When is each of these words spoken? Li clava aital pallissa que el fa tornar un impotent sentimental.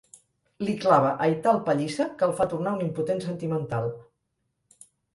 Li 0.63 0.73
clava 0.85 1.11
aital 1.25 1.61
pallissa 1.69 2.09
que 2.15 2.27
el 2.31 2.35
fa 2.41 2.49
tornar 2.57 2.75
un 2.81 2.85
impotent 2.89 3.25
sentimental. 3.31 3.95